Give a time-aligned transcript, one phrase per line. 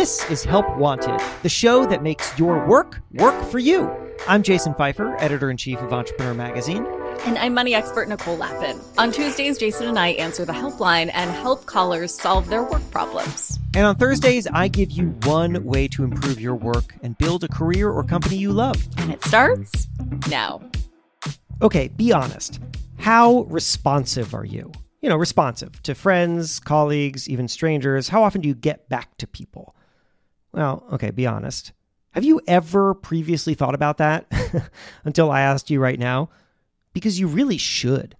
[0.00, 3.94] This is Help Wanted, the show that makes your work work for you.
[4.26, 6.86] I'm Jason Feifer, editor in chief of Entrepreneur Magazine.
[7.26, 8.80] And I'm money expert Nicole Lapin.
[8.96, 13.58] On Tuesdays, Jason and I answer the helpline and help callers solve their work problems.
[13.74, 17.48] And on Thursdays, I give you one way to improve your work and build a
[17.48, 18.82] career or company you love.
[18.96, 19.86] And it starts
[20.30, 20.62] now.
[21.60, 22.58] Okay, be honest.
[22.96, 24.72] How responsive are you?
[25.02, 28.08] You know, responsive to friends, colleagues, even strangers.
[28.08, 29.74] How often do you get back to people?
[30.52, 31.72] Well, okay, be honest.
[32.12, 34.26] Have you ever previously thought about that
[35.04, 36.30] until I asked you right now?
[36.92, 38.16] Because you really should.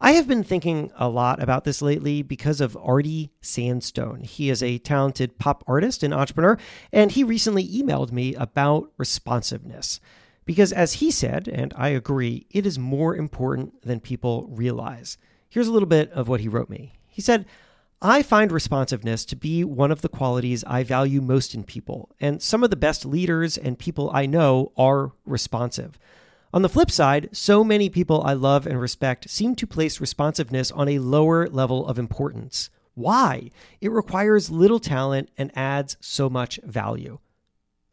[0.00, 4.20] I have been thinking a lot about this lately because of Artie Sandstone.
[4.20, 6.58] He is a talented pop artist and entrepreneur,
[6.92, 10.00] and he recently emailed me about responsiveness.
[10.44, 15.16] Because as he said, and I agree, it is more important than people realize.
[15.48, 16.92] Here's a little bit of what he wrote me.
[17.08, 17.46] He said,
[18.02, 22.42] I find responsiveness to be one of the qualities I value most in people, and
[22.42, 25.98] some of the best leaders and people I know are responsive.
[26.52, 30.70] On the flip side, so many people I love and respect seem to place responsiveness
[30.70, 32.70] on a lower level of importance.
[32.94, 33.50] Why?
[33.80, 37.18] It requires little talent and adds so much value.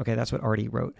[0.00, 0.94] Okay, that's what Artie wrote.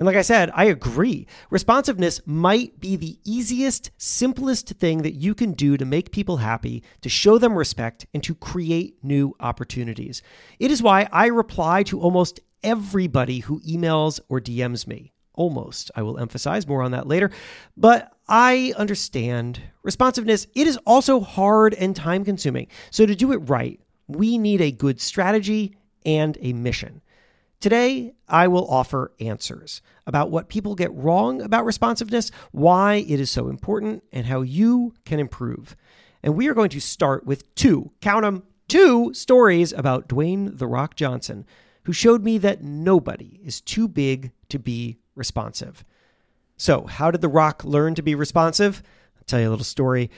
[0.00, 1.26] And like I said, I agree.
[1.50, 6.82] Responsiveness might be the easiest, simplest thing that you can do to make people happy,
[7.02, 10.22] to show them respect, and to create new opportunities.
[10.58, 15.12] It is why I reply to almost everybody who emails or DMs me.
[15.34, 15.90] Almost.
[15.94, 17.30] I will emphasize more on that later.
[17.76, 20.46] But I understand responsiveness.
[20.54, 22.68] It is also hard and time consuming.
[22.90, 25.76] So to do it right, we need a good strategy
[26.06, 27.02] and a mission.
[27.60, 33.30] Today, I will offer answers about what people get wrong about responsiveness, why it is
[33.30, 35.76] so important, and how you can improve.
[36.22, 40.66] And we are going to start with two, count them, two stories about Dwayne The
[40.66, 41.44] Rock Johnson,
[41.84, 45.84] who showed me that nobody is too big to be responsive.
[46.56, 48.82] So, how did The Rock learn to be responsive?
[49.18, 50.10] I'll tell you a little story.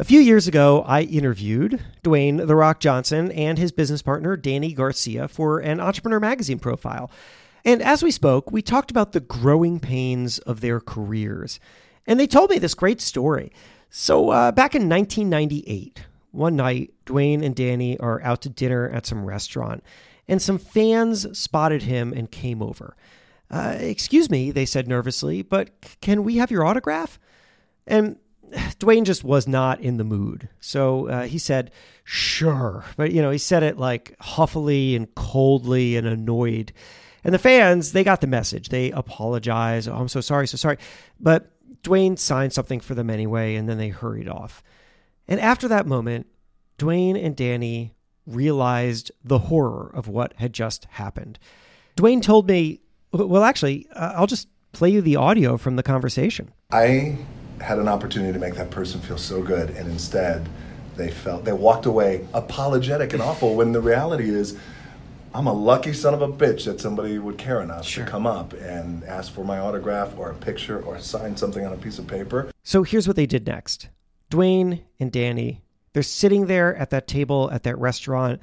[0.00, 4.72] A few years ago, I interviewed Dwayne The Rock Johnson and his business partner, Dany
[4.72, 7.10] Garcia, for an Entrepreneur Magazine profile.
[7.64, 11.58] And as we spoke, we talked about the growing pains of their careers.
[12.06, 13.50] And they told me this great story.
[13.90, 19.04] So, uh, back in 1998, one night, Dwayne and Dany are out to dinner at
[19.04, 19.82] some restaurant,
[20.28, 22.96] and some fans spotted him and came over.
[23.50, 25.70] Uh, excuse me, they said nervously, but
[26.00, 27.18] can we have your autograph?
[27.84, 28.18] And
[28.78, 30.48] Dwayne just was not in the mood.
[30.60, 31.70] So uh, he said,
[32.04, 32.84] sure.
[32.96, 36.72] But, you know, he said it like huffily and coldly and annoyed.
[37.24, 38.68] And the fans, they got the message.
[38.68, 39.88] They apologized.
[39.88, 40.78] Oh, I'm so sorry, so sorry.
[41.20, 41.50] But
[41.82, 44.62] Dwayne signed something for them anyway, and then they hurried off.
[45.26, 46.26] And after that moment,
[46.78, 47.92] Dwayne and Dany
[48.26, 51.38] realized the horror of what had just happened.
[51.96, 52.80] Dwayne told me,
[53.12, 56.52] well, actually, uh, I'll just play you the audio from the conversation.
[56.70, 57.18] I
[57.60, 60.48] had an opportunity to make that person feel so good, and instead
[60.96, 63.54] they felt they walked away apologetic and awful.
[63.54, 64.58] When the reality is,
[65.34, 68.04] I'm a lucky son of a bitch that somebody would care enough sure.
[68.04, 71.72] to come up and ask for my autograph or a picture or sign something on
[71.72, 72.50] a piece of paper.
[72.64, 73.88] So here's what they did next.
[74.30, 75.60] Dwayne and Dany,
[75.92, 78.40] they're sitting there at that table at that restaurant.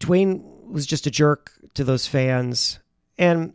[0.00, 2.78] Dwayne was just a jerk to those fans.
[3.18, 3.52] And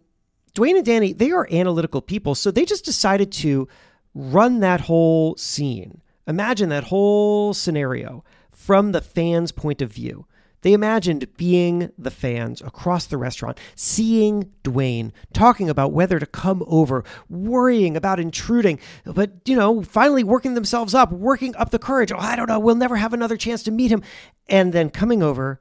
[0.54, 3.68] Dwayne and Dany, they are analytical people, so they just decided to
[4.18, 6.02] run that whole scene.
[6.28, 10.26] Imagine that whole scenario from the fans' point of view.
[10.62, 16.64] They imagined being the fans across the restaurant, seeing Dwayne, talking about whether to come
[16.66, 22.12] over, worrying about intruding, but, you know, finally working themselves up, working up the courage.
[22.12, 24.02] Oh, I don't know, we'll never have another chance to meet him.
[24.48, 25.60] And then coming over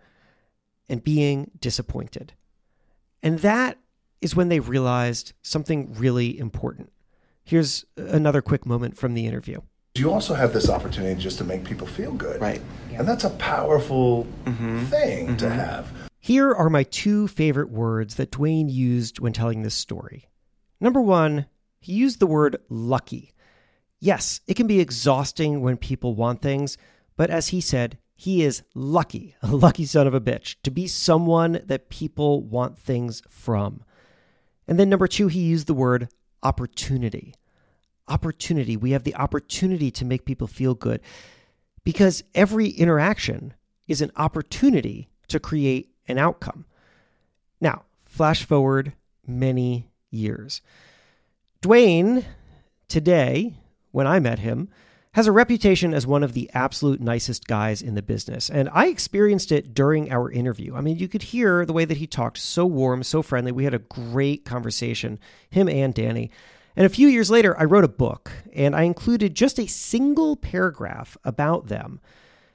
[0.88, 2.32] and being disappointed.
[3.22, 3.78] And that
[4.22, 6.90] is when they realized something really important.
[7.46, 9.60] Here's another quick moment from the interview.
[9.94, 12.40] You also have this opportunity just to make people feel good.
[12.40, 12.60] Right.
[12.90, 12.98] Yeah.
[12.98, 14.84] And that's a powerful mm-hmm.
[14.86, 15.36] thing mm-hmm.
[15.36, 15.88] to have.
[16.18, 20.28] Here are my two favorite words that Dwayne used when telling this story.
[20.80, 21.46] Number one,
[21.78, 23.32] he used the word lucky.
[24.00, 26.76] Yes, it can be exhausting when people want things,
[27.16, 30.88] but as he said, he is lucky, a lucky son of a bitch, to be
[30.88, 33.84] someone that people want things from.
[34.66, 36.08] And then number two, he used the word
[36.46, 37.34] opportunity.
[38.06, 38.76] Opportunity.
[38.76, 41.00] We have the opportunity to make people feel good
[41.82, 43.54] because every interaction
[43.88, 46.64] is an opportunity to create an outcome.
[47.60, 48.92] Now, flash forward
[49.26, 50.62] many years.
[51.62, 52.24] Dwayne,
[52.86, 53.54] today,
[53.90, 54.68] when I met him,
[55.16, 58.50] has a reputation as one of the absolute nicest guys in the business.
[58.50, 60.76] And I experienced it during our interview.
[60.76, 63.50] I mean, you could hear the way that he talked so warm, so friendly.
[63.50, 65.18] We had a great conversation,
[65.48, 66.28] him and Dany.
[66.76, 70.36] And a few years later, I wrote a book and I included just a single
[70.36, 72.00] paragraph about them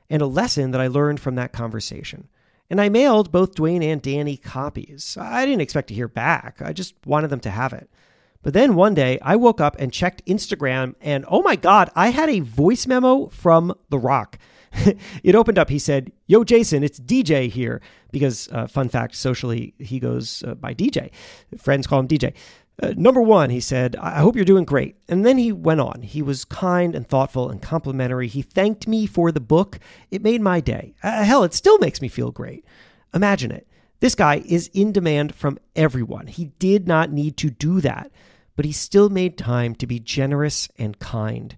[0.07, 2.27] and a lesson that I learned from that conversation.
[2.69, 5.17] And I mailed both Dwayne and Dany copies.
[5.19, 7.89] I didn't expect to hear back, I just wanted them to have it.
[8.43, 12.09] But then one day I woke up and checked Instagram, and oh my God, I
[12.09, 14.37] had a voice memo from The Rock.
[15.23, 15.69] it opened up.
[15.69, 17.81] He said, Yo, Jason, it's DJ here.
[18.11, 21.11] Because, uh, fun fact, socially, he goes uh, by DJ.
[21.57, 22.33] Friends call him DJ.
[22.81, 24.95] Uh, number one, he said, I hope you're doing great.
[25.07, 26.01] And then he went on.
[26.01, 28.27] He was kind and thoughtful and complimentary.
[28.27, 29.79] He thanked me for the book.
[30.09, 30.95] It made my day.
[31.03, 32.65] Uh, hell, it still makes me feel great.
[33.13, 33.67] Imagine it.
[34.01, 36.27] This guy is in demand from everyone.
[36.27, 38.11] He did not need to do that
[38.55, 41.57] but he still made time to be generous and kind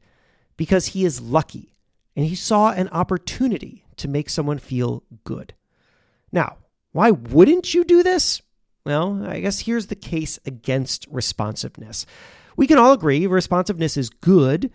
[0.57, 1.75] because he is lucky
[2.15, 5.53] and he saw an opportunity to make someone feel good.
[6.31, 6.57] Now,
[6.91, 8.41] why wouldn't you do this?
[8.85, 12.05] Well, I guess here's the case against responsiveness.
[12.55, 14.71] We can all agree responsiveness is good,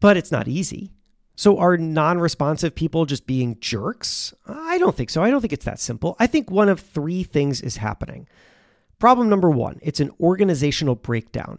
[0.00, 0.90] but it's not easy.
[1.36, 4.34] So, are non responsive people just being jerks?
[4.46, 5.22] I don't think so.
[5.22, 6.16] I don't think it's that simple.
[6.18, 8.28] I think one of three things is happening.
[8.98, 11.58] Problem number one it's an organizational breakdown.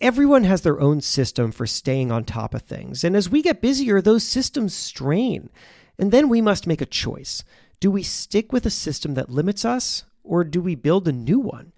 [0.00, 3.04] Everyone has their own system for staying on top of things.
[3.04, 5.48] And as we get busier, those systems strain.
[5.96, 7.44] And then we must make a choice.
[7.78, 11.38] Do we stick with a system that limits us, or do we build a new
[11.38, 11.72] one?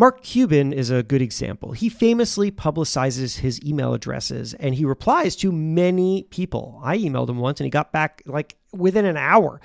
[0.00, 1.72] Mark Cuban is a good example.
[1.72, 6.80] He famously publicizes his email addresses and he replies to many people.
[6.82, 9.60] I emailed him once and he got back like within an hour.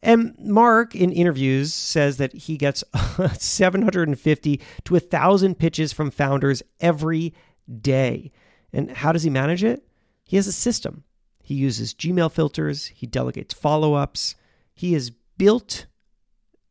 [0.00, 2.84] And Mark, in interviews, says that he gets
[3.32, 7.34] 750 to 1,000 pitches from founders every
[7.80, 8.30] day.
[8.72, 9.84] And how does he manage it?
[10.22, 11.02] He has a system.
[11.42, 14.36] He uses Gmail filters, he delegates follow ups.
[14.76, 15.86] He has built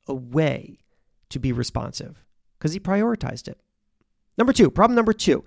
[0.07, 0.79] a way
[1.27, 2.23] to be responsive
[2.61, 3.57] because he prioritized it.
[4.37, 5.43] Number two, problem number two,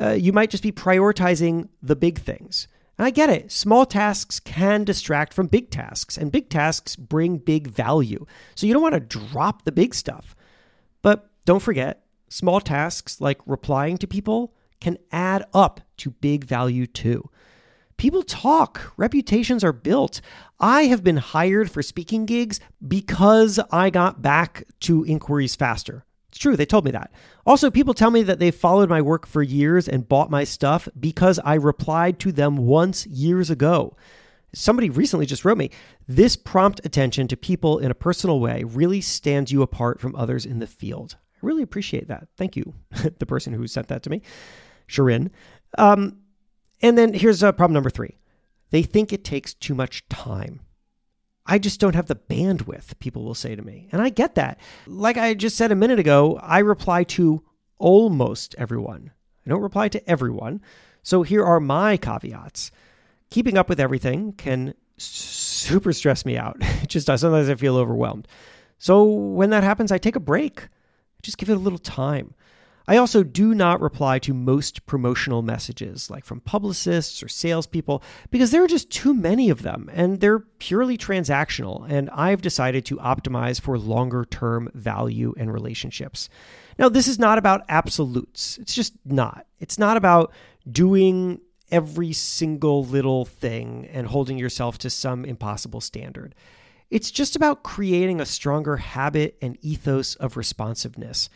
[0.00, 2.66] uh, you might just be prioritizing the big things.
[2.96, 3.52] And I get it.
[3.52, 8.24] Small tasks can distract from big tasks, and big tasks bring big value.
[8.54, 10.34] So you don't want to drop the big stuff.
[11.02, 16.86] But don't forget, small tasks like replying to people can add up to big value
[16.86, 17.28] too.
[17.98, 20.22] People talk, reputations are built.
[20.58, 26.06] I have been hired for speaking gigs because I got back to inquiries faster.
[26.30, 27.10] It's true, they told me that.
[27.44, 30.88] Also, people tell me that they followed my work for years and bought my stuff
[30.98, 33.96] because I replied to them once years ago.
[34.54, 35.70] Somebody recently just wrote me
[36.06, 40.46] this prompt attention to people in a personal way really stands you apart from others
[40.46, 41.16] in the field.
[41.20, 42.28] I really appreciate that.
[42.36, 42.74] Thank you,
[43.18, 44.22] the person who sent that to me,
[44.88, 45.30] Sharin.
[45.78, 46.18] Um,
[46.80, 48.14] and then here's uh, problem number three
[48.70, 50.60] they think it takes too much time.
[51.50, 53.88] I just don't have the bandwidth, people will say to me.
[53.90, 54.60] And I get that.
[54.86, 57.42] Like I just said a minute ago, I reply to
[57.76, 59.10] almost everyone.
[59.44, 60.60] I don't reply to everyone.
[61.02, 62.70] So here are my caveats.
[63.30, 66.56] Keeping up with everything can super stress me out.
[66.82, 67.20] It just does.
[67.20, 68.28] Sometimes I feel overwhelmed.
[68.78, 70.68] So when that happens, I take a break.
[71.20, 72.34] Just give it a little time.
[72.90, 78.02] I also do not reply to most promotional messages, like from publicists or salespeople,
[78.32, 81.88] because there are just too many of them and they're purely transactional.
[81.88, 86.28] And I've decided to optimize for longer term value and relationships.
[86.80, 88.58] Now, this is not about absolutes.
[88.58, 89.46] It's just not.
[89.60, 90.32] It's not about
[90.68, 96.34] doing every single little thing and holding yourself to some impossible standard.
[96.90, 101.30] It's just about creating a stronger habit and ethos of responsiveness.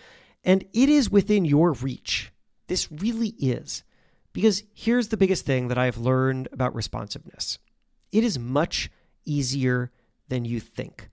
[0.44, 2.32] And it is within your reach.
[2.66, 3.82] This really is.
[4.32, 7.58] Because here's the biggest thing that I've learned about responsiveness
[8.12, 8.90] it is much
[9.24, 9.90] easier
[10.28, 11.10] than you think.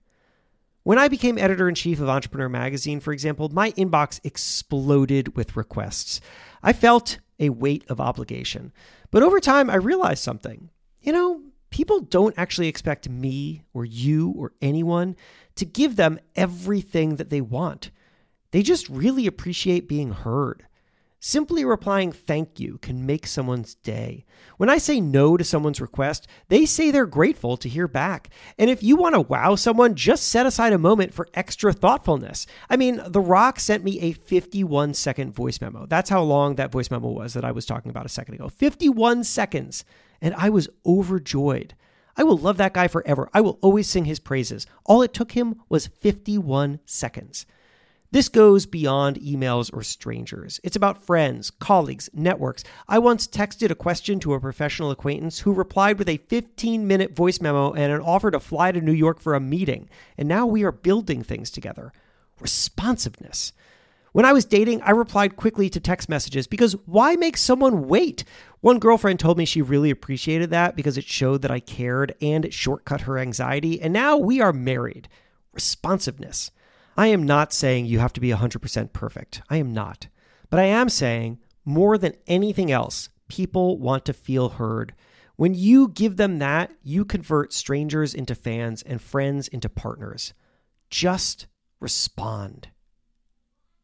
[0.84, 5.56] When I became editor in chief of Entrepreneur Magazine, for example, my inbox exploded with
[5.56, 6.20] requests.
[6.62, 8.72] I felt a weight of obligation.
[9.10, 10.70] But over time, I realized something.
[11.00, 15.16] You know, people don't actually expect me or you or anyone
[15.56, 17.90] to give them everything that they want.
[18.52, 20.66] They just really appreciate being heard.
[21.24, 24.24] Simply replying thank you can make someone's day.
[24.56, 28.28] When I say no to someone's request, they say they're grateful to hear back.
[28.58, 32.48] And if you want to wow someone, just set aside a moment for extra thoughtfulness.
[32.68, 35.86] I mean, The Rock sent me a 51 second voice memo.
[35.86, 38.48] That's how long that voice memo was that I was talking about a second ago
[38.48, 39.84] 51 seconds.
[40.20, 41.74] And I was overjoyed.
[42.16, 43.30] I will love that guy forever.
[43.32, 44.66] I will always sing his praises.
[44.84, 47.46] All it took him was 51 seconds.
[48.12, 50.60] This goes beyond emails or strangers.
[50.62, 52.62] It's about friends, colleagues, networks.
[52.86, 57.16] I once texted a question to a professional acquaintance who replied with a 15 minute
[57.16, 59.88] voice memo and an offer to fly to New York for a meeting.
[60.18, 61.90] And now we are building things together.
[62.38, 63.54] Responsiveness.
[64.12, 68.24] When I was dating, I replied quickly to text messages because why make someone wait?
[68.60, 72.44] One girlfriend told me she really appreciated that because it showed that I cared and
[72.44, 73.80] it shortcut her anxiety.
[73.80, 75.08] And now we are married.
[75.54, 76.50] Responsiveness.
[76.96, 79.42] I am not saying you have to be 100% perfect.
[79.48, 80.08] I am not.
[80.50, 84.94] But I am saying more than anything else, people want to feel heard.
[85.36, 90.34] When you give them that, you convert strangers into fans and friends into partners.
[90.90, 91.46] Just
[91.80, 92.68] respond.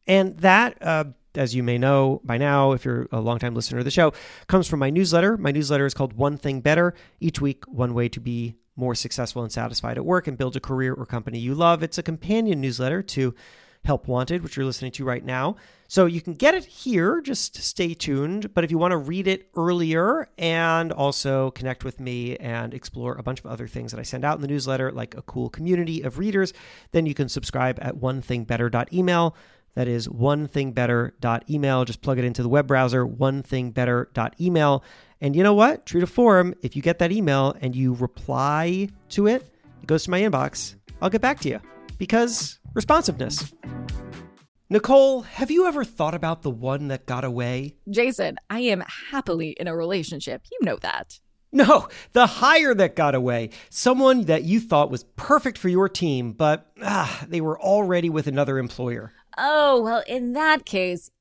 [0.07, 3.83] And that, uh, as you may know by now, if you're a longtime listener to
[3.83, 4.13] the show,
[4.47, 5.37] comes from my newsletter.
[5.37, 6.93] My newsletter is called One Thing Better.
[7.19, 10.59] Each week, one way to be more successful and satisfied at work and build a
[10.59, 11.83] career or company you love.
[11.83, 13.35] It's a companion newsletter to
[13.85, 15.55] Help Wanted, which you're listening to right now.
[15.87, 18.53] So you can get it here, just stay tuned.
[18.53, 23.15] But if you want to read it earlier and also connect with me and explore
[23.15, 25.49] a bunch of other things that I send out in the newsletter, like a cool
[25.49, 26.53] community of readers,
[26.91, 29.35] then you can subscribe at onethingbetter.email.
[29.75, 31.85] That is onethingbetter.email.
[31.85, 34.83] Just plug it into the web browser, onethingbetter.email.
[35.21, 35.85] And you know what?
[35.85, 40.05] True to form, if you get that email and you reply to it, it goes
[40.05, 40.75] to my inbox.
[41.01, 41.59] I'll get back to you
[41.97, 43.53] because responsiveness.
[44.69, 47.75] Nicole, have you ever thought about the one that got away?
[47.89, 50.43] Jason, I am happily in a relationship.
[50.51, 51.19] You know that.
[51.51, 53.49] No, the hire that got away.
[53.71, 58.27] Someone that you thought was perfect for your team, but ah, they were already with
[58.27, 59.11] another employer.
[59.37, 61.09] Oh, well, in that case,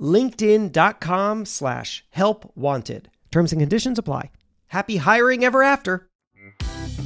[0.00, 3.10] LinkedIn.com slash help wanted.
[3.30, 4.30] Terms and conditions apply.
[4.68, 6.08] Happy hiring ever after.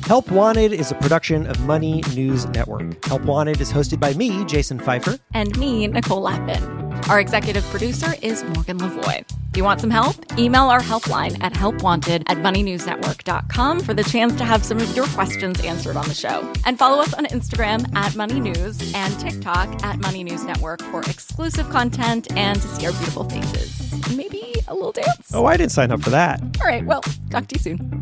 [0.06, 3.04] Help Wanted is a production of Money News Network.
[3.04, 5.20] Help Wanted is hosted by me, Jason Feifer.
[5.32, 6.62] And me, Nicole Lapin.
[7.08, 9.24] Our executive producer is Morgan Lavoie.
[9.52, 14.34] If you want some help, email our helpline at helpwanted at moneynewsnetwork.com for the chance
[14.36, 16.50] to have some of your questions answered on the show.
[16.64, 21.02] And follow us on Instagram at Money News and TikTok at Money News Network for
[21.02, 24.16] exclusive content and to see our beautiful faces.
[24.16, 25.30] Maybe a little dance.
[25.34, 26.40] Oh, I didn't sign up for that.
[26.62, 28.00] All right, well, talk to you soon.